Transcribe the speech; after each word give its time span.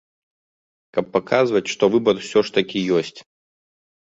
Каб 0.97 1.05
паказваць, 1.17 1.63
што 1.73 1.83
выбар 1.97 2.15
усё 2.25 2.39
ж 2.49 2.59
такі 2.59 2.85
ёсць. 3.03 3.17